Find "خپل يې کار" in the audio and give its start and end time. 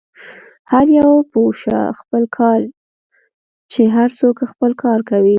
1.99-2.61